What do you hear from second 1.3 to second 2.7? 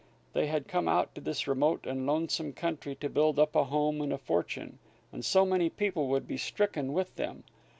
remote and lonesome